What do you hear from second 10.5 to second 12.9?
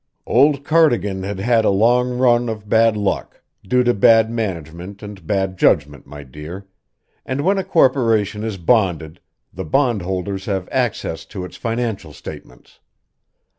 access to its financial statements.